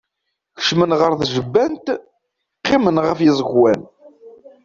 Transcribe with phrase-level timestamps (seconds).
[0.57, 1.85] Kecmen ɣer tjebbant,
[2.59, 3.81] qqimen ɣef yiẓekwan.